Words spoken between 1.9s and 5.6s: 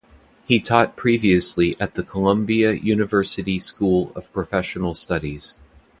the Columbia University School of Professional Studies.